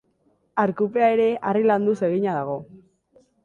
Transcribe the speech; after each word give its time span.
Arkupea 0.63 1.11
ere 1.17 1.29
harri 1.51 1.63
landuz 1.67 1.97
egina 2.11 2.37
dago. 2.41 2.61